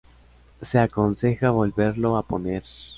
Se 0.63 0.79
aconseja 0.79 1.51
volverlo 1.51 2.17
a 2.17 2.23
poner. 2.23 2.63